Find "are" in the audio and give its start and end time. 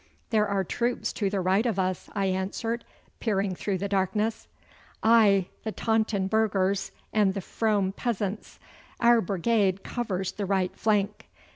0.47-0.63